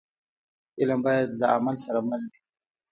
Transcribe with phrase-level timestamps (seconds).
[0.79, 2.39] علم باید له عمل سره مل وي.